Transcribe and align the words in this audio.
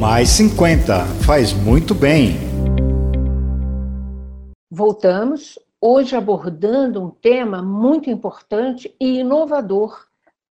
Mais 0.00 0.28
50 0.28 1.04
faz 1.26 1.52
muito 1.52 1.92
bem. 1.92 2.36
Voltamos, 4.70 5.58
hoje 5.80 6.14
abordando 6.14 7.02
um 7.02 7.10
tema 7.10 7.60
muito 7.60 8.08
importante 8.08 8.94
e 9.00 9.18
inovador. 9.18 10.06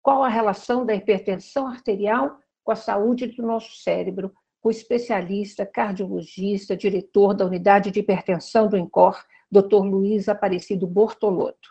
Qual 0.01 0.23
a 0.23 0.29
relação 0.29 0.85
da 0.85 0.95
hipertensão 0.95 1.67
arterial 1.67 2.37
com 2.63 2.71
a 2.71 2.75
saúde 2.77 3.27
do 3.27 3.43
nosso 3.43 3.75
cérebro? 3.81 4.31
O 4.63 4.71
especialista, 4.71 5.65
cardiologista, 5.65 6.77
diretor 6.77 7.33
da 7.33 7.45
unidade 7.45 7.91
de 7.91 7.99
hipertensão 7.99 8.69
do 8.69 8.77
INCOR, 8.77 9.21
Dr. 9.51 9.83
Luiz 9.83 10.29
Aparecido 10.29 10.87
Bortolotto. 10.87 11.69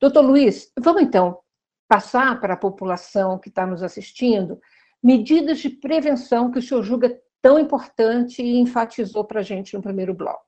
Doutor 0.00 0.22
Luiz, 0.22 0.72
vamos 0.76 1.02
então 1.02 1.38
passar 1.86 2.40
para 2.40 2.54
a 2.54 2.56
população 2.56 3.38
que 3.38 3.48
está 3.48 3.64
nos 3.64 3.80
assistindo 3.80 4.60
medidas 5.02 5.58
de 5.58 5.70
prevenção 5.70 6.50
que 6.50 6.58
o 6.58 6.62
senhor 6.62 6.82
julga 6.82 7.18
tão 7.40 7.58
importante 7.58 8.42
e 8.42 8.58
enfatizou 8.58 9.24
para 9.24 9.40
a 9.40 9.42
gente 9.42 9.74
no 9.74 9.82
primeiro 9.82 10.14
bloco. 10.14 10.44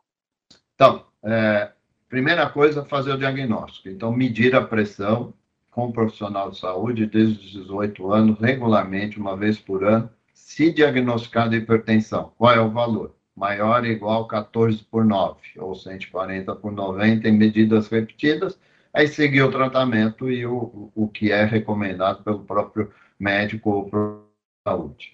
Então, 0.75 1.05
é, 1.25 1.73
primeira 2.09 2.49
coisa, 2.49 2.85
fazer 2.85 3.13
o 3.13 3.19
diagnóstico. 3.19 3.89
Então, 3.89 4.13
medir 4.13 4.55
a 4.55 4.63
pressão 4.63 5.33
com 5.71 5.87
um 5.87 5.93
profissional 5.93 6.51
de 6.51 6.59
saúde 6.59 7.07
desde 7.07 7.39
os 7.39 7.65
18 7.65 8.13
anos, 8.13 8.39
regularmente, 8.39 9.19
uma 9.19 9.37
vez 9.37 9.59
por 9.59 9.85
ano, 9.85 10.11
se 10.35 10.71
diagnosticar 10.71 11.49
de 11.49 11.57
hipertensão. 11.57 12.33
Qual 12.37 12.53
é 12.53 12.61
o 12.61 12.71
valor? 12.71 13.15
Maior 13.35 13.83
ou 13.83 13.87
igual 13.87 14.27
14 14.27 14.85
por 14.85 15.03
9, 15.03 15.39
ou 15.57 15.75
140 15.75 16.55
por 16.57 16.71
90 16.71 17.27
em 17.27 17.33
medidas 17.33 17.89
repetidas, 17.89 18.61
aí 18.93 19.09
seguir 19.09 19.41
o 19.43 19.51
tratamento 19.51 20.31
e 20.31 20.45
o, 20.45 20.91
o 20.95 21.09
que 21.09 21.33
é 21.33 21.45
recomendado 21.45 22.23
pelo 22.23 22.41
próprio 22.41 22.91
médico 23.19 23.71
ou 23.71 24.23
saúde. 24.67 25.13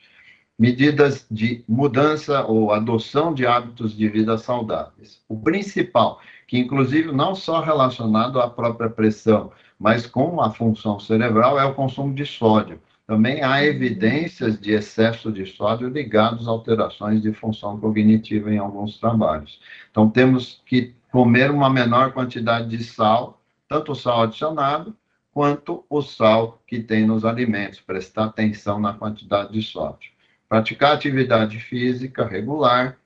Medidas 0.58 1.26
de 1.30 1.64
mudança 1.68 2.44
ou 2.44 2.72
adoção 2.72 3.32
de 3.32 3.46
hábitos 3.46 3.96
de 3.96 4.08
vida 4.08 4.36
saudáveis. 4.36 5.22
O 5.28 5.38
principal, 5.38 6.20
que 6.46 6.58
inclusive 6.58 7.12
não 7.12 7.34
só 7.34 7.60
relacionado 7.60 8.40
à 8.40 8.50
própria 8.50 8.90
pressão, 8.90 9.52
mas 9.78 10.06
com 10.06 10.40
a 10.40 10.50
função 10.50 10.98
cerebral, 10.98 11.58
é 11.58 11.64
o 11.64 11.74
consumo 11.74 12.12
de 12.12 12.26
sódio. 12.26 12.80
Também 13.06 13.42
há 13.42 13.64
evidências 13.64 14.60
de 14.60 14.72
excesso 14.72 15.32
de 15.32 15.46
sódio 15.46 15.88
ligados 15.88 16.46
a 16.46 16.50
alterações 16.50 17.22
de 17.22 17.32
função 17.32 17.78
cognitiva 17.78 18.52
em 18.52 18.58
alguns 18.58 18.98
trabalhos. 18.98 19.60
Então, 19.90 20.10
temos 20.10 20.60
que 20.66 20.94
comer 21.10 21.50
uma 21.50 21.70
menor 21.70 22.12
quantidade 22.12 22.68
de 22.68 22.84
sal, 22.84 23.40
tanto 23.68 23.92
o 23.92 23.94
sal 23.94 24.22
adicionado, 24.22 24.94
quanto 25.38 25.84
o 25.88 26.02
sal 26.02 26.60
que 26.66 26.80
tem 26.80 27.06
nos 27.06 27.24
alimentos, 27.24 27.80
prestar 27.80 28.24
atenção 28.24 28.80
na 28.80 28.92
quantidade 28.92 29.52
de 29.52 29.62
sódio. 29.62 30.10
Praticar 30.48 30.92
atividade 30.92 31.60
física 31.60 32.26
regular, 32.26 32.98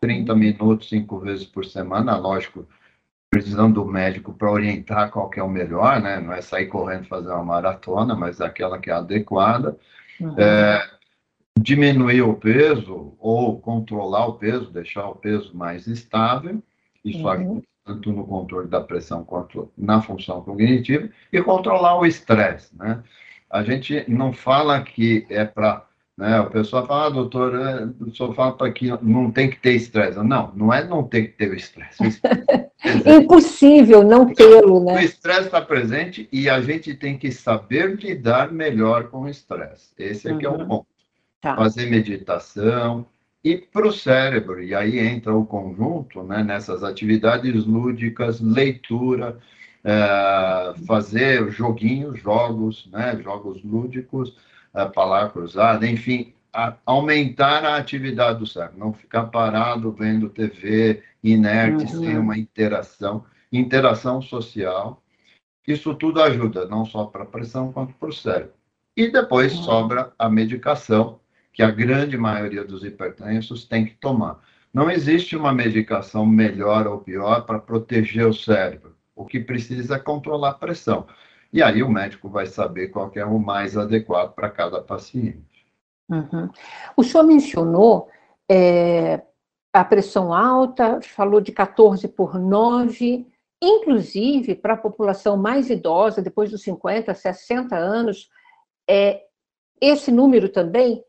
30 0.00 0.36
minutos, 0.36 0.88
cinco 0.88 1.18
vezes 1.18 1.44
por 1.44 1.64
semana, 1.64 2.16
lógico, 2.16 2.64
precisando 3.28 3.82
do 3.82 3.90
médico 3.90 4.32
para 4.32 4.52
orientar 4.52 5.10
qual 5.10 5.28
que 5.28 5.40
é 5.40 5.42
o 5.42 5.50
melhor, 5.50 6.00
né? 6.00 6.20
Não 6.20 6.32
é 6.32 6.40
sair 6.40 6.68
correndo 6.68 7.08
fazer 7.08 7.30
uma 7.30 7.42
maratona, 7.42 8.14
mas 8.14 8.40
aquela 8.40 8.78
que 8.78 8.88
é 8.88 8.94
adequada. 8.94 9.76
Uhum. 10.20 10.38
É, 10.38 10.80
diminuir 11.58 12.22
o 12.22 12.34
peso 12.34 13.16
ou 13.18 13.60
controlar 13.60 14.28
o 14.28 14.34
peso, 14.34 14.70
deixar 14.70 15.08
o 15.08 15.16
peso 15.16 15.50
mais 15.56 15.88
estável. 15.88 16.62
Isso 17.04 17.26
uhum 17.26 17.60
tanto 17.84 18.10
no 18.10 18.26
controle 18.26 18.66
da 18.66 18.80
pressão 18.80 19.22
quanto 19.24 19.70
na 19.76 20.00
função 20.00 20.40
cognitiva, 20.42 21.08
e 21.32 21.42
controlar 21.42 21.98
o 21.98 22.06
estresse, 22.06 22.76
né? 22.76 23.02
A 23.50 23.62
gente 23.62 24.04
não 24.08 24.32
fala 24.32 24.82
que 24.82 25.26
é 25.28 25.44
para, 25.44 25.86
né, 26.16 26.40
o 26.40 26.50
pessoal 26.50 26.86
fala, 26.86 27.06
ah, 27.06 27.10
doutor, 27.10 27.54
é, 27.54 27.88
o 28.00 28.10
senhor 28.10 28.34
fala 28.34 28.56
para 28.56 28.72
que 28.72 28.90
não 29.00 29.30
tem 29.30 29.48
que 29.48 29.60
ter 29.60 29.74
estresse. 29.74 30.18
Não, 30.18 30.50
não 30.56 30.72
é 30.72 30.82
não 30.84 31.04
ter 31.04 31.28
que 31.28 31.36
ter 31.36 31.50
o 31.50 31.54
estresse. 31.54 32.02
Impossível 33.06 34.02
não 34.02 34.32
tê-lo, 34.32 34.82
né? 34.82 34.96
O 34.96 34.98
estresse 34.98 35.42
está 35.42 35.60
presente 35.60 36.28
e 36.32 36.48
a 36.48 36.60
gente 36.60 36.94
tem 36.94 37.16
que 37.16 37.30
saber 37.30 37.96
lidar 37.96 38.50
melhor 38.50 39.08
com 39.08 39.20
o 39.20 39.28
estresse. 39.28 39.92
Esse 39.96 40.28
aqui 40.28 40.46
uhum. 40.46 40.54
é 40.54 40.56
o 40.56 40.60
uhum. 40.60 40.68
ponto. 40.68 40.86
Tá. 41.40 41.54
Fazer 41.56 41.90
meditação, 41.90 43.06
e 43.44 43.58
para 43.58 43.86
o 43.86 43.92
cérebro, 43.92 44.62
e 44.62 44.74
aí 44.74 44.98
entra 44.98 45.36
o 45.36 45.44
conjunto 45.44 46.22
né, 46.22 46.42
nessas 46.42 46.82
atividades 46.82 47.66
lúdicas, 47.66 48.40
leitura, 48.40 49.38
é, 49.84 50.72
fazer 50.86 51.50
joguinhos, 51.50 52.18
jogos, 52.18 52.88
né, 52.90 53.20
jogos 53.22 53.62
lúdicos, 53.62 54.34
é, 54.72 54.86
palavra 54.86 55.28
cruzada, 55.28 55.86
enfim, 55.86 56.32
a, 56.50 56.74
aumentar 56.86 57.66
a 57.66 57.76
atividade 57.76 58.38
do 58.38 58.46
cérebro, 58.46 58.78
não 58.78 58.94
ficar 58.94 59.24
parado 59.24 59.92
vendo 59.92 60.30
TV, 60.30 61.02
inerte, 61.22 61.94
uhum. 61.94 62.00
sem 62.00 62.16
uma 62.16 62.38
interação, 62.38 63.26
interação 63.52 64.22
social. 64.22 65.02
Isso 65.68 65.94
tudo 65.94 66.22
ajuda, 66.22 66.66
não 66.66 66.86
só 66.86 67.04
para 67.04 67.24
a 67.24 67.26
pressão, 67.26 67.70
quanto 67.72 67.92
para 67.94 68.08
o 68.08 68.12
cérebro. 68.12 68.54
E 68.96 69.10
depois 69.10 69.54
uhum. 69.54 69.62
sobra 69.64 70.12
a 70.18 70.30
medicação, 70.30 71.20
que 71.54 71.62
a 71.62 71.70
grande 71.70 72.18
maioria 72.18 72.64
dos 72.64 72.84
hipertensos 72.84 73.64
tem 73.64 73.86
que 73.86 73.94
tomar. 73.94 74.40
Não 74.72 74.90
existe 74.90 75.36
uma 75.36 75.52
medicação 75.52 76.26
melhor 76.26 76.88
ou 76.88 76.98
pior 76.98 77.46
para 77.46 77.60
proteger 77.60 78.26
o 78.26 78.34
cérebro. 78.34 78.96
O 79.14 79.24
que 79.24 79.38
precisa 79.38 79.94
é 79.94 80.00
controlar 80.00 80.50
a 80.50 80.54
pressão. 80.54 81.06
E 81.52 81.62
aí 81.62 81.80
o 81.84 81.88
médico 81.88 82.28
vai 82.28 82.46
saber 82.46 82.88
qual 82.88 83.12
é 83.14 83.24
o 83.24 83.38
mais 83.38 83.76
adequado 83.76 84.34
para 84.34 84.50
cada 84.50 84.82
paciente. 84.82 85.64
Uhum. 86.08 86.50
O 86.96 87.04
senhor 87.04 87.22
mencionou 87.22 88.10
é, 88.50 89.22
a 89.72 89.84
pressão 89.84 90.34
alta, 90.34 91.00
falou 91.00 91.40
de 91.40 91.52
14 91.52 92.08
por 92.08 92.36
9, 92.36 93.24
inclusive 93.62 94.56
para 94.56 94.74
a 94.74 94.76
população 94.76 95.36
mais 95.36 95.70
idosa, 95.70 96.20
depois 96.20 96.50
dos 96.50 96.62
50, 96.64 97.14
60 97.14 97.76
anos, 97.76 98.28
é, 98.90 99.22
esse 99.80 100.10
número 100.10 100.48
também 100.48 101.04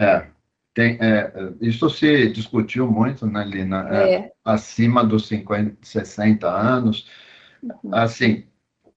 é, 0.00 0.26
tem, 0.72 0.96
é, 1.00 1.32
isso 1.60 1.90
se 1.90 2.30
discutiu 2.30 2.90
muito, 2.90 3.26
né, 3.26 3.44
Lina? 3.44 3.88
É, 3.90 4.14
é. 4.14 4.32
acima 4.44 5.04
dos 5.04 5.28
50, 5.28 5.76
60 5.82 6.48
anos. 6.48 7.06
Uhum. 7.62 7.94
Assim, 7.94 8.44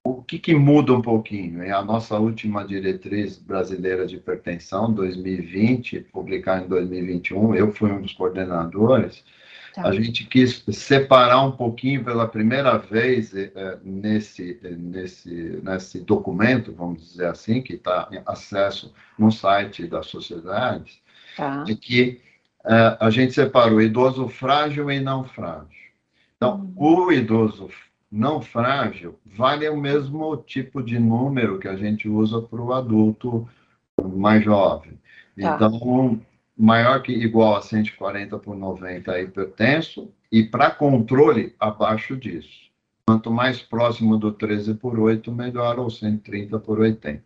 o 0.02 0.22
que, 0.22 0.38
que, 0.38 0.54
muda 0.54 0.92
um 0.92 1.02
pouquinho? 1.02 1.62
É 1.62 1.72
a 1.72 1.82
nossa 1.82 2.18
última 2.18 2.64
diretriz 2.64 3.38
brasileira 3.38 4.06
de 4.06 4.16
hipertensão, 4.16 4.92
2020, 4.92 6.00
publicada 6.12 6.64
em 6.64 6.68
2021, 6.68 7.54
eu 7.54 7.72
fui 7.72 7.90
um 7.90 8.00
dos 8.00 8.12
coordenadores. 8.12 9.24
Tá. 9.74 9.88
A 9.88 9.92
gente 9.92 10.24
quis 10.24 10.62
separar 10.70 11.42
um 11.42 11.50
pouquinho 11.50 12.04
pela 12.04 12.28
primeira 12.28 12.78
vez 12.78 13.34
é, 13.34 13.76
nesse, 13.82 14.56
nesse, 14.62 15.60
nesse 15.64 16.00
documento, 16.00 16.72
vamos 16.72 17.02
dizer 17.02 17.26
assim, 17.26 17.60
que 17.60 17.74
está 17.74 18.08
em 18.12 18.22
acesso 18.24 18.94
no 19.18 19.32
site 19.32 19.88
da 19.88 20.00
sociedade, 20.00 21.02
tá. 21.36 21.64
de 21.64 21.74
que 21.74 22.20
é, 22.64 22.96
a 23.00 23.10
gente 23.10 23.32
separou 23.34 23.82
idoso 23.82 24.28
frágil 24.28 24.88
e 24.92 25.00
não 25.00 25.24
frágil. 25.24 25.66
Então, 26.36 26.72
uhum. 26.76 27.06
o 27.06 27.12
idoso 27.12 27.68
não 28.10 28.40
frágil 28.40 29.18
vale 29.26 29.68
o 29.68 29.76
mesmo 29.76 30.36
tipo 30.36 30.84
de 30.84 31.00
número 31.00 31.58
que 31.58 31.66
a 31.66 31.74
gente 31.74 32.08
usa 32.08 32.40
para 32.40 32.60
o 32.60 32.72
adulto 32.72 33.48
mais 34.00 34.44
jovem. 34.44 34.92
Tá. 35.36 35.56
Então, 35.56 36.20
maior 36.56 37.02
que 37.02 37.12
igual 37.12 37.56
a 37.56 37.62
140 37.62 38.38
por 38.38 38.56
90 38.56 39.12
é 39.12 39.22
hipertenso 39.22 40.12
e 40.30 40.42
para 40.42 40.70
controle 40.70 41.54
abaixo 41.58 42.16
disso. 42.16 42.64
Quanto 43.06 43.30
mais 43.30 43.60
próximo 43.60 44.16
do 44.16 44.32
13 44.32 44.74
por 44.74 44.98
8, 44.98 45.30
melhor, 45.30 45.78
ou 45.78 45.90
130 45.90 46.58
por 46.58 46.80
80. 46.80 47.22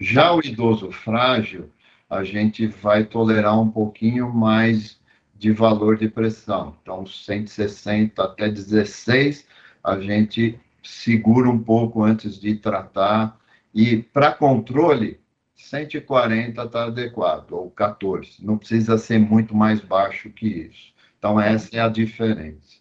Já 0.00 0.34
o 0.34 0.40
idoso 0.44 0.90
frágil, 0.90 1.70
a 2.08 2.24
gente 2.24 2.66
vai 2.66 3.04
tolerar 3.04 3.60
um 3.60 3.70
pouquinho 3.70 4.32
mais 4.32 4.98
de 5.36 5.52
valor 5.52 5.96
de 5.96 6.08
pressão. 6.08 6.76
Então, 6.82 7.06
160 7.06 8.22
até 8.22 8.48
16, 8.48 9.46
a 9.84 10.00
gente 10.00 10.58
segura 10.82 11.48
um 11.48 11.58
pouco 11.58 12.02
antes 12.02 12.40
de 12.40 12.56
tratar. 12.56 13.38
E 13.72 13.98
para 13.98 14.32
controle, 14.32 15.19
140 15.68 16.62
está 16.62 16.84
adequado, 16.84 17.52
ou 17.52 17.70
14. 17.70 18.44
Não 18.44 18.58
precisa 18.58 18.96
ser 18.98 19.18
muito 19.18 19.54
mais 19.54 19.80
baixo 19.80 20.30
que 20.30 20.46
isso. 20.46 20.92
Então, 21.18 21.40
essa 21.40 21.68
é 21.76 21.80
a 21.80 21.88
diferença. 21.88 22.80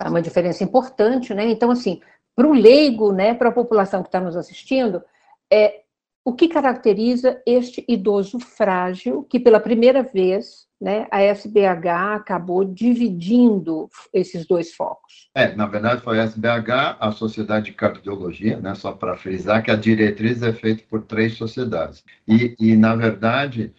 É 0.00 0.08
uma 0.08 0.20
diferença 0.20 0.64
importante, 0.64 1.32
né? 1.32 1.48
Então, 1.48 1.70
assim, 1.70 2.00
para 2.34 2.46
o 2.46 2.52
leigo, 2.52 3.12
né, 3.12 3.34
para 3.34 3.50
a 3.50 3.52
população 3.52 4.02
que 4.02 4.08
está 4.08 4.20
nos 4.20 4.36
assistindo, 4.36 5.02
é, 5.50 5.81
o 6.24 6.32
que 6.32 6.48
caracteriza 6.48 7.40
este 7.46 7.84
idoso 7.88 8.38
frágil, 8.38 9.24
que 9.24 9.40
pela 9.40 9.58
primeira 9.58 10.02
vez 10.02 10.66
né, 10.80 11.06
a 11.10 11.22
SBH 11.22 12.14
acabou 12.14 12.64
dividindo 12.64 13.88
esses 14.12 14.46
dois 14.46 14.74
focos. 14.74 15.30
É, 15.34 15.54
na 15.54 15.66
verdade 15.66 16.02
foi 16.02 16.18
a 16.18 16.24
SBH, 16.24 16.96
a 16.98 17.12
Sociedade 17.12 17.66
de 17.66 17.72
Cardiologia, 17.72 18.58
né, 18.58 18.74
só 18.74 18.92
para 18.92 19.16
frisar 19.16 19.62
que 19.62 19.70
a 19.70 19.76
diretriz 19.76 20.42
é 20.42 20.52
feita 20.52 20.82
por 20.90 21.02
três 21.02 21.34
sociedades. 21.34 22.04
E, 22.26 22.56
e, 22.58 22.76
na 22.76 22.96
verdade, 22.96 23.72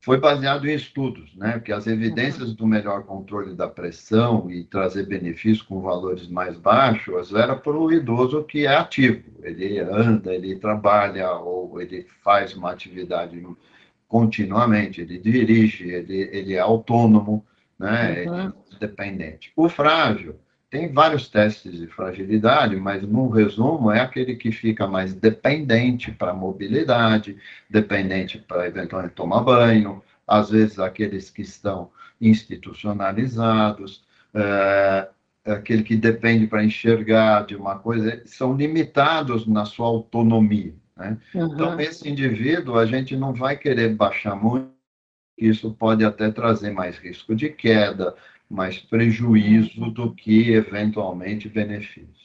foi 0.00 0.18
baseado 0.18 0.66
em 0.66 0.74
estudos, 0.74 1.34
né? 1.36 1.52
Porque 1.52 1.72
as 1.72 1.86
evidências 1.86 2.54
do 2.54 2.66
melhor 2.66 3.04
controle 3.04 3.54
da 3.54 3.68
pressão 3.68 4.50
e 4.50 4.64
trazer 4.64 5.06
benefícios 5.06 5.60
com 5.60 5.82
valores 5.82 6.26
mais 6.26 6.56
baixos 6.56 7.34
era 7.34 7.54
para 7.54 7.76
o 7.76 7.92
idoso 7.92 8.42
que 8.44 8.66
é 8.66 8.74
ativo. 8.74 9.24
Ele 9.42 9.78
anda, 9.78 10.34
ele 10.34 10.56
trabalha 10.56 11.30
ou 11.32 11.80
ele 11.80 12.06
faz 12.24 12.54
uma 12.54 12.72
atividade 12.72 13.46
continuamente, 14.08 15.02
ele 15.02 15.18
dirige, 15.18 15.88
ele, 15.90 16.28
ele 16.32 16.54
é 16.54 16.60
autônomo, 16.60 17.44
né? 17.78 18.24
Uhum. 18.26 18.38
Ele 18.38 18.52
é 18.74 18.78
dependente. 18.80 19.52
O 19.54 19.68
frágil 19.68 20.36
tem 20.70 20.92
vários 20.92 21.28
testes 21.28 21.72
de 21.72 21.86
fragilidade, 21.88 22.76
mas 22.76 23.02
no 23.02 23.28
resumo 23.28 23.90
é 23.90 24.00
aquele 24.00 24.36
que 24.36 24.52
fica 24.52 24.86
mais 24.86 25.12
dependente 25.12 26.12
para 26.12 26.32
mobilidade, 26.32 27.36
dependente 27.68 28.38
para 28.38 28.68
eventualmente 28.68 29.14
tomar 29.14 29.40
banho, 29.40 30.00
às 30.26 30.50
vezes 30.50 30.78
aqueles 30.78 31.28
que 31.28 31.42
estão 31.42 31.90
institucionalizados, 32.20 34.04
é, 34.32 35.08
aquele 35.44 35.82
que 35.82 35.96
depende 35.96 36.46
para 36.46 36.62
enxergar 36.62 37.46
de 37.46 37.56
uma 37.56 37.76
coisa, 37.78 38.22
são 38.24 38.54
limitados 38.54 39.48
na 39.48 39.64
sua 39.64 39.88
autonomia. 39.88 40.72
Né? 40.96 41.18
Uhum. 41.34 41.52
Então, 41.52 41.80
esse 41.80 42.08
indivíduo, 42.08 42.78
a 42.78 42.86
gente 42.86 43.16
não 43.16 43.32
vai 43.32 43.56
querer 43.56 43.96
baixar 43.96 44.36
muito, 44.36 44.70
isso 45.36 45.72
pode 45.72 46.04
até 46.04 46.30
trazer 46.30 46.70
mais 46.70 46.96
risco 46.98 47.34
de 47.34 47.48
queda, 47.48 48.14
mais 48.50 48.78
prejuízo 48.78 49.90
do 49.90 50.12
que 50.12 50.50
eventualmente 50.50 51.48
benefício. 51.48 52.20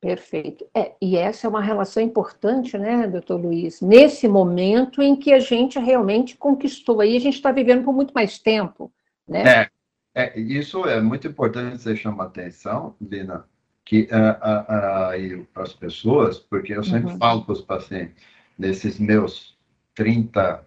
Perfeito. 0.00 0.66
É, 0.74 0.94
e 1.00 1.14
essa 1.14 1.46
é 1.46 1.50
uma 1.50 1.60
relação 1.60 2.02
importante, 2.02 2.78
né, 2.78 3.06
doutor 3.06 3.38
Luiz? 3.38 3.82
Nesse 3.82 4.26
momento 4.26 5.02
em 5.02 5.14
que 5.14 5.30
a 5.30 5.38
gente 5.38 5.78
realmente 5.78 6.38
conquistou 6.38 7.02
aí, 7.02 7.16
a 7.16 7.20
gente 7.20 7.34
está 7.34 7.52
vivendo 7.52 7.84
por 7.84 7.92
muito 7.92 8.14
mais 8.14 8.38
tempo, 8.38 8.90
né? 9.28 9.42
É, 9.46 9.70
é, 10.14 10.40
isso 10.40 10.86
é 10.86 11.02
muito 11.02 11.28
importante 11.28 11.82
você 11.82 11.94
chamar 11.94 12.24
atenção, 12.24 12.96
Lina, 12.98 13.44
que 13.84 14.08
uh, 14.10 15.36
uh, 15.36 15.42
uh, 15.42 15.46
para 15.52 15.64
as 15.64 15.74
pessoas, 15.74 16.38
porque 16.38 16.72
eu 16.72 16.82
sempre 16.82 17.12
uhum. 17.12 17.18
falo 17.18 17.44
para 17.44 17.52
os 17.52 17.60
pacientes, 17.60 18.14
nesses 18.58 18.98
meus 18.98 19.58
30, 19.94 20.66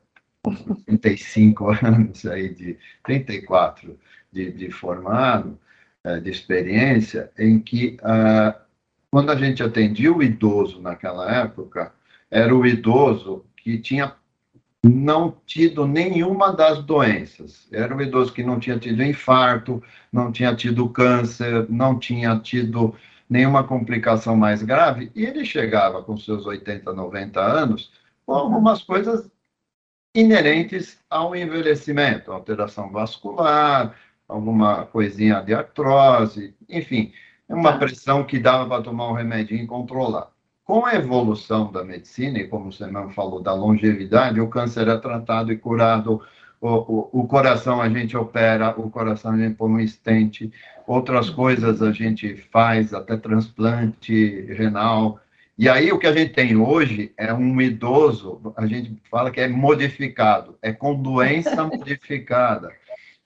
35 0.85 1.69
anos 1.83 2.23
aí, 2.27 2.53
de 2.53 2.77
34 3.03 3.97
de, 4.33 4.51
de 4.51 4.71
formado, 4.71 5.57
eh, 6.03 6.19
de 6.19 6.30
experiência, 6.30 7.31
em 7.38 7.59
que 7.59 7.97
uh, 8.01 8.53
quando 9.12 9.31
a 9.31 9.35
gente 9.35 9.62
atendia 9.62 10.12
o 10.12 10.24
idoso 10.24 10.81
naquela 10.81 11.31
época, 11.31 11.94
era 12.30 12.53
o 12.53 12.65
idoso 12.65 13.45
que 13.56 13.77
tinha 13.77 14.13
não 14.83 15.38
tido 15.45 15.88
nenhuma 15.88 16.51
das 16.51 16.83
doenças. 16.83 17.68
Era 17.71 17.95
o 17.95 18.01
idoso 18.01 18.33
que 18.33 18.44
não 18.44 18.59
tinha 18.59 18.77
tido 18.77 19.01
infarto, 19.01 19.81
não 20.12 20.31
tinha 20.31 20.53
tido 20.56 20.89
câncer, 20.89 21.69
não 21.69 21.97
tinha 21.97 22.38
tido 22.39 22.94
nenhuma 23.30 23.63
complicação 23.63 24.35
mais 24.35 24.62
grave, 24.62 25.12
e 25.15 25.25
ele 25.25 25.45
chegava 25.45 26.03
com 26.03 26.18
seus 26.18 26.45
80, 26.45 26.91
90 26.91 27.39
anos 27.39 27.91
com 28.25 28.33
algumas 28.33 28.83
coisas 28.83 29.31
inerentes 30.13 31.00
ao 31.09 31.35
envelhecimento, 31.35 32.31
alteração 32.31 32.91
vascular, 32.91 33.95
alguma 34.27 34.85
coisinha 34.85 35.41
de 35.41 35.53
artrose, 35.53 36.55
enfim, 36.69 37.11
é 37.47 37.53
uma 37.53 37.73
tá. 37.73 37.79
pressão 37.79 38.23
que 38.23 38.39
dava 38.39 38.67
para 38.67 38.83
tomar 38.83 39.09
um 39.09 39.13
remédio 39.13 39.55
e 39.55 39.65
controlar. 39.67 40.29
Com 40.63 40.85
a 40.85 40.95
evolução 40.95 41.71
da 41.71 41.83
medicina, 41.83 42.39
e 42.39 42.47
como 42.47 42.71
você 42.71 42.87
mesmo 42.87 43.11
falou, 43.11 43.41
da 43.41 43.53
longevidade, 43.53 44.39
o 44.39 44.47
câncer 44.47 44.87
é 44.87 44.97
tratado 44.97 45.51
e 45.51 45.57
curado, 45.57 46.21
o, 46.61 46.69
o, 46.69 47.09
o 47.23 47.27
coração 47.27 47.81
a 47.81 47.89
gente 47.89 48.15
opera, 48.15 48.73
o 48.79 48.89
coração 48.89 49.33
a 49.33 49.37
gente 49.37 49.55
põe 49.55 49.69
um 49.69 49.79
estente, 49.79 50.49
outras 50.87 51.29
coisas 51.29 51.81
a 51.81 51.91
gente 51.91 52.37
faz, 52.37 52.93
até 52.93 53.17
transplante 53.17 54.41
renal. 54.53 55.19
E 55.57 55.67
aí 55.67 55.91
o 55.91 55.99
que 55.99 56.07
a 56.07 56.13
gente 56.13 56.33
tem 56.33 56.55
hoje 56.55 57.11
é 57.17 57.33
um 57.33 57.61
idoso, 57.61 58.53
a 58.55 58.65
gente 58.65 58.95
fala 59.11 59.29
que 59.29 59.41
é 59.41 59.47
modificado, 59.49 60.57
é 60.61 60.71
com 60.71 60.95
doença 60.95 61.61
modificada. 61.67 62.71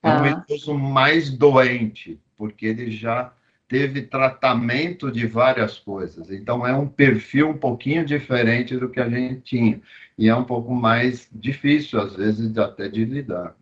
É 0.08 0.22
um 0.22 0.26
idoso 0.28 0.74
mais 0.74 1.30
doente, 1.30 2.20
porque 2.36 2.66
ele 2.66 2.92
já 2.92 3.34
teve 3.68 4.04
tratamento 4.04 5.12
de 5.12 5.28
várias 5.28 5.78
coisas. 5.78 6.32
Então, 6.32 6.66
é 6.66 6.74
um 6.74 6.88
perfil 6.88 7.50
um 7.50 7.58
pouquinho 7.58 8.06
diferente 8.06 8.78
do 8.78 8.90
que 8.90 9.00
a 9.00 9.10
gente 9.10 9.42
tinha. 9.42 9.82
E 10.18 10.30
é 10.30 10.36
um 10.36 10.46
pouco 10.46 10.74
mais 10.74 11.28
difícil, 11.32 12.00
às 12.00 12.16
vezes, 12.16 12.58
até 12.58 12.88
de 12.88 13.04
lidar. 13.04 13.56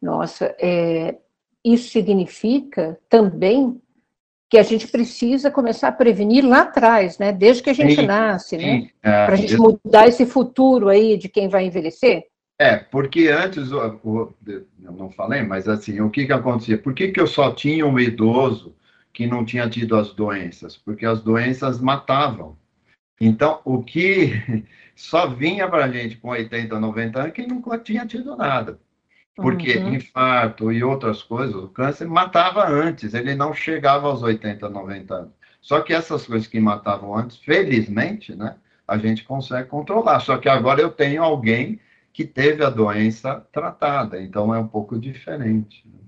Nossa, 0.00 0.54
é, 0.60 1.16
isso 1.64 1.90
significa 1.90 2.98
também 3.08 3.80
que 4.48 4.56
a 4.56 4.62
gente 4.62 4.88
precisa 4.88 5.50
começar 5.50 5.88
a 5.88 5.92
prevenir 5.92 6.44
lá 6.44 6.62
atrás, 6.62 7.18
né? 7.18 7.32
Desde 7.32 7.62
que 7.62 7.70
a 7.70 7.74
gente 7.74 7.96
sim, 7.96 8.06
nasce, 8.06 8.56
né? 8.56 8.62
sim. 8.62 8.80
né? 8.80 8.90
É, 9.02 9.26
Para 9.26 9.34
a 9.34 9.36
gente 9.36 9.56
mudar 9.56 10.08
esse 10.08 10.24
futuro 10.24 10.88
aí 10.88 11.18
de 11.18 11.28
quem 11.28 11.48
vai 11.48 11.66
envelhecer. 11.66 12.24
É, 12.60 12.76
porque 12.76 13.28
antes, 13.28 13.70
eu 13.70 14.34
não 14.80 15.10
falei, 15.10 15.42
mas 15.42 15.68
assim, 15.68 16.00
o 16.00 16.10
que 16.10 16.26
que 16.26 16.32
acontecia? 16.32 16.76
Por 16.76 16.92
que 16.92 17.12
que 17.12 17.20
eu 17.20 17.26
só 17.26 17.52
tinha 17.52 17.86
um 17.86 18.00
idoso 18.00 18.74
que 19.12 19.28
não 19.28 19.44
tinha 19.44 19.68
tido 19.70 19.96
as 19.96 20.12
doenças? 20.12 20.76
Porque 20.76 21.06
as 21.06 21.22
doenças 21.22 21.80
matavam. 21.80 22.58
Então, 23.20 23.60
o 23.64 23.82
que 23.82 24.64
só 24.96 25.28
vinha 25.28 25.68
para 25.68 25.84
a 25.84 25.90
gente 25.90 26.16
com 26.16 26.30
80, 26.30 26.80
90 26.80 27.20
anos, 27.20 27.32
quem 27.32 27.46
nunca 27.46 27.78
tinha 27.78 28.04
tido 28.04 28.36
nada. 28.36 28.80
Porque 29.36 29.78
uhum. 29.78 29.94
infarto 29.94 30.72
e 30.72 30.82
outras 30.82 31.22
coisas, 31.22 31.54
o 31.54 31.68
câncer 31.68 32.08
matava 32.08 32.68
antes, 32.68 33.14
ele 33.14 33.36
não 33.36 33.54
chegava 33.54 34.08
aos 34.08 34.20
80, 34.20 34.68
90 34.68 35.14
anos. 35.14 35.32
Só 35.60 35.80
que 35.80 35.92
essas 35.92 36.26
coisas 36.26 36.48
que 36.48 36.58
matavam 36.58 37.16
antes, 37.16 37.36
felizmente, 37.36 38.34
né, 38.34 38.56
a 38.86 38.98
gente 38.98 39.22
consegue 39.22 39.68
controlar. 39.68 40.18
Só 40.18 40.38
que 40.38 40.48
agora 40.48 40.80
eu 40.80 40.90
tenho 40.90 41.22
alguém 41.22 41.78
que 42.18 42.24
teve 42.24 42.64
a 42.64 42.68
doença 42.68 43.46
tratada, 43.52 44.20
então 44.20 44.52
é 44.52 44.58
um 44.58 44.66
pouco 44.66 44.98
diferente. 44.98 45.84
Né? 45.86 46.00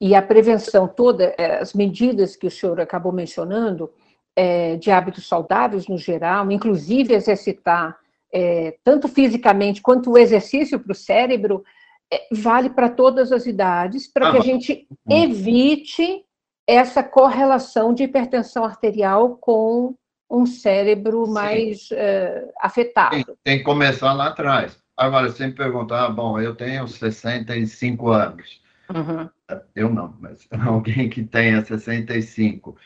E 0.00 0.14
a 0.14 0.22
prevenção 0.22 0.86
toda, 0.86 1.34
é, 1.36 1.58
as 1.58 1.74
medidas 1.74 2.36
que 2.36 2.46
o 2.46 2.50
senhor 2.50 2.80
acabou 2.80 3.10
mencionando, 3.10 3.90
é, 4.36 4.76
de 4.76 4.92
hábitos 4.92 5.26
saudáveis 5.26 5.88
no 5.88 5.98
geral, 5.98 6.48
inclusive 6.48 7.12
exercitar 7.12 7.98
é, 8.32 8.76
tanto 8.84 9.08
fisicamente 9.08 9.82
quanto 9.82 10.12
o 10.12 10.16
exercício 10.16 10.78
para 10.78 10.92
o 10.92 10.94
cérebro, 10.94 11.64
é, 12.08 12.28
vale 12.30 12.70
para 12.70 12.88
todas 12.88 13.32
as 13.32 13.46
idades, 13.46 14.06
para 14.06 14.28
ah, 14.28 14.30
que 14.30 14.38
a 14.38 14.42
gente 14.42 14.86
hum. 14.88 14.96
evite 15.12 16.24
essa 16.68 17.02
correlação 17.02 17.92
de 17.92 18.04
hipertensão 18.04 18.64
arterial 18.64 19.36
com 19.38 19.96
um 20.30 20.46
cérebro 20.46 21.26
mais 21.26 21.90
uh, 21.90 22.52
afetado. 22.60 23.24
Tem, 23.24 23.36
tem, 23.42 23.58
que 23.58 23.64
começar 23.64 24.12
lá 24.12 24.28
atrás. 24.28 24.83
Agora, 24.96 25.28
você 25.28 25.46
me 25.46 25.52
perguntar, 25.52 26.06
ah, 26.06 26.10
bom, 26.10 26.40
eu 26.40 26.54
tenho 26.54 26.86
65 26.86 28.10
anos. 28.10 28.60
Uhum. 28.94 29.28
Eu 29.74 29.90
não, 29.90 30.16
mas 30.20 30.46
alguém 30.66 31.08
que 31.08 31.24
tenha 31.24 31.64
65. 31.64 32.76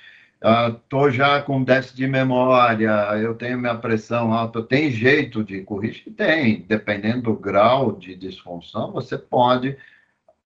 Estou 0.76 1.06
uh, 1.06 1.10
já 1.10 1.42
com 1.42 1.64
déficit 1.64 1.96
de 1.96 2.06
memória, 2.06 2.90
eu 3.20 3.34
tenho 3.34 3.58
minha 3.58 3.74
pressão 3.74 4.32
alta. 4.32 4.62
Tem 4.62 4.90
jeito 4.90 5.42
de 5.42 5.62
corrigir? 5.62 6.12
Tem. 6.12 6.62
Dependendo 6.62 7.22
do 7.22 7.34
grau 7.34 7.92
de 7.92 8.14
disfunção, 8.14 8.92
você 8.92 9.18
pode, 9.18 9.76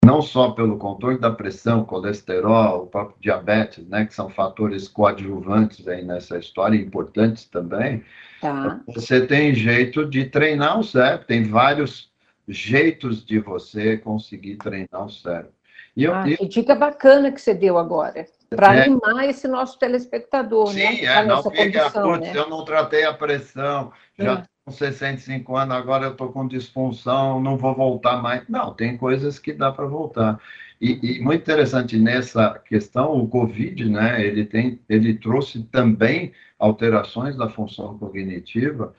não 0.05 0.21
só 0.21 0.51
pelo 0.51 0.77
controle 0.77 1.19
da 1.19 1.31
pressão, 1.31 1.83
colesterol, 1.83 2.83
o 2.83 2.87
próprio 2.87 3.17
diabetes, 3.19 3.87
né, 3.87 4.05
que 4.05 4.13
são 4.13 4.29
fatores 4.29 4.87
coadjuvantes 4.87 5.87
aí 5.87 6.03
nessa 6.03 6.37
história, 6.37 6.77
importantes 6.77 7.45
também, 7.45 8.03
Tá. 8.41 8.79
Você 8.87 9.25
tem 9.25 9.53
jeito 9.53 10.05
de 10.05 10.25
treinar 10.25 10.79
o 10.79 10.83
cérebro, 10.83 11.25
tem 11.25 11.43
vários 11.43 12.09
jeitos 12.47 13.25
de 13.25 13.39
você 13.39 13.97
conseguir 13.97 14.55
treinar 14.57 15.05
o 15.05 15.09
cérebro. 15.09 15.51
E 15.95 16.05
eu, 16.05 16.15
ah, 16.15 16.23
que 16.23 16.47
dica 16.47 16.73
bacana 16.73 17.31
que 17.31 17.41
você 17.41 17.53
deu 17.53 17.77
agora, 17.77 18.25
para 18.49 18.75
é, 18.75 18.83
animar 18.83 19.27
esse 19.27 19.47
nosso 19.47 19.77
telespectador, 19.77 20.67
sim, 20.67 20.79
né? 20.79 20.95
Sim, 20.95 21.05
é, 21.05 21.25
não 21.25 21.43
fica, 21.43 21.91
putz, 21.91 22.19
né? 22.19 22.33
eu 22.33 22.49
não 22.49 22.63
tratei 22.63 23.03
a 23.03 23.13
pressão, 23.13 23.91
já 24.17 24.39
é. 24.39 24.43
Com 24.69 24.71
65 24.71 25.57
anos, 25.57 25.75
agora 25.75 26.05
eu 26.05 26.11
estou 26.11 26.31
com 26.31 26.47
disfunção, 26.47 27.41
não 27.41 27.57
vou 27.57 27.73
voltar 27.75 28.21
mais. 28.21 28.47
Não, 28.47 28.73
tem 28.73 28.95
coisas 28.95 29.39
que 29.39 29.51
dá 29.51 29.71
para 29.71 29.85
voltar. 29.85 30.39
E, 30.79 31.17
e, 31.17 31.21
muito 31.21 31.41
interessante 31.41 31.97
nessa 31.97 32.57
questão, 32.59 33.19
o 33.19 33.27
COVID, 33.27 33.89
né, 33.89 34.23
ele, 34.25 34.45
tem, 34.45 34.79
ele 34.87 35.15
trouxe 35.15 35.63
também 35.63 36.31
alterações 36.57 37.35
da 37.35 37.49
função 37.49 37.97
cognitiva, 37.97 38.93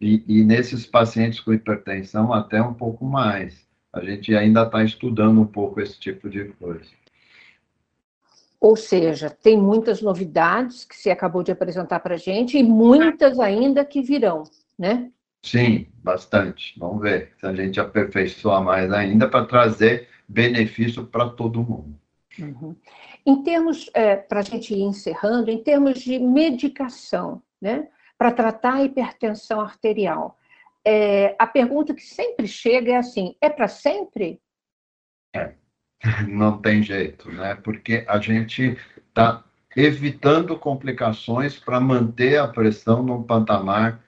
e, 0.00 0.22
e 0.28 0.44
nesses 0.44 0.86
pacientes 0.86 1.40
com 1.40 1.52
hipertensão 1.52 2.32
até 2.32 2.60
um 2.62 2.74
pouco 2.74 3.04
mais. 3.04 3.64
A 3.92 4.04
gente 4.04 4.34
ainda 4.34 4.64
está 4.64 4.84
estudando 4.84 5.40
um 5.40 5.46
pouco 5.46 5.80
esse 5.80 5.98
tipo 5.98 6.28
de 6.28 6.44
coisa. 6.60 6.90
Ou 8.60 8.76
seja, 8.76 9.30
tem 9.30 9.58
muitas 9.58 10.00
novidades 10.02 10.84
que 10.84 10.96
você 10.96 11.10
acabou 11.10 11.42
de 11.42 11.52
apresentar 11.52 12.00
para 12.00 12.14
a 12.14 12.18
gente 12.18 12.58
e 12.58 12.62
muitas 12.62 13.38
ainda 13.38 13.84
que 13.84 14.02
virão, 14.02 14.44
né? 14.78 15.10
Sim, 15.42 15.86
bastante. 16.02 16.78
Vamos 16.78 17.02
ver 17.02 17.32
se 17.38 17.46
a 17.46 17.54
gente 17.54 17.78
aperfeiçoa 17.78 18.60
mais 18.60 18.90
ainda 18.92 19.28
para 19.28 19.44
trazer 19.44 20.08
benefício 20.26 21.06
para 21.06 21.28
todo 21.28 21.62
mundo. 21.62 22.00
Uhum. 22.38 22.74
Em 23.26 23.42
termos, 23.42 23.90
é, 23.94 24.16
para 24.16 24.40
a 24.40 24.42
gente 24.42 24.74
ir 24.74 24.82
encerrando, 24.82 25.50
em 25.50 25.62
termos 25.62 26.00
de 26.00 26.18
medicação, 26.18 27.42
né, 27.60 27.88
para 28.16 28.32
tratar 28.32 28.74
a 28.74 28.84
hipertensão 28.84 29.60
arterial, 29.60 30.38
é, 30.84 31.34
a 31.38 31.46
pergunta 31.46 31.94
que 31.94 32.02
sempre 32.02 32.46
chega 32.46 32.92
é 32.92 32.96
assim: 32.96 33.34
é 33.40 33.48
para 33.48 33.68
sempre? 33.68 34.40
É, 35.34 35.54
não 36.28 36.58
tem 36.60 36.82
jeito, 36.82 37.30
né? 37.30 37.54
Porque 37.54 38.04
a 38.08 38.18
gente 38.18 38.76
está 39.08 39.44
evitando 39.76 40.58
complicações 40.58 41.58
para 41.58 41.80
manter 41.80 42.38
a 42.38 42.46
pressão 42.46 43.02
num 43.02 43.22
patamar 43.22 44.02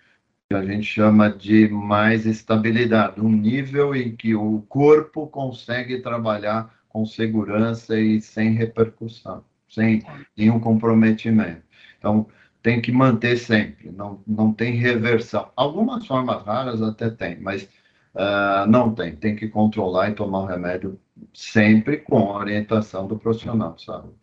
a 0.54 0.64
gente 0.64 0.84
chama 0.84 1.28
de 1.28 1.68
mais 1.68 2.24
estabilidade, 2.24 3.20
um 3.20 3.28
nível 3.28 3.94
em 3.96 4.14
que 4.14 4.34
o 4.34 4.62
corpo 4.68 5.26
consegue 5.26 6.00
trabalhar 6.00 6.72
com 6.88 7.04
segurança 7.04 7.98
e 7.98 8.20
sem 8.20 8.52
repercussão, 8.52 9.44
sem 9.68 10.04
nenhum 10.36 10.60
comprometimento. 10.60 11.62
Então, 11.98 12.26
tem 12.62 12.80
que 12.80 12.92
manter 12.92 13.36
sempre, 13.36 13.90
não, 13.90 14.20
não 14.26 14.52
tem 14.52 14.74
reversão. 14.74 15.50
Algumas 15.56 16.06
formas 16.06 16.42
raras 16.44 16.80
até 16.80 17.10
tem, 17.10 17.40
mas 17.40 17.64
uh, 18.14 18.68
não 18.68 18.94
tem. 18.94 19.16
Tem 19.16 19.34
que 19.34 19.48
controlar 19.48 20.10
e 20.10 20.14
tomar 20.14 20.40
o 20.40 20.46
remédio 20.46 20.98
sempre 21.34 21.98
com 21.98 22.18
a 22.30 22.38
orientação 22.38 23.06
do 23.06 23.18
profissional 23.18 23.72
de 23.72 23.84
saúde. 23.84 24.14